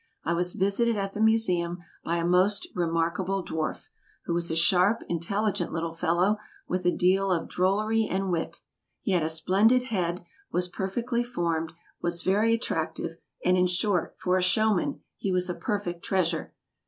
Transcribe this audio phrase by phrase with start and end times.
[0.23, 3.89] I was visited at the Museum by a most remarkable dwarf,
[4.25, 8.61] who was a sharp, intelligent little fellow, with a deal of drollery and wit.
[9.03, 14.37] He had a splendid head, was perfectly formed, was very attractive, and, in short, for
[14.37, 16.51] a "showman," he was a perfect treasure.